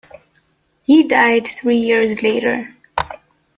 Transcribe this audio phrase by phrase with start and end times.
[0.81, 2.75] He died three years later.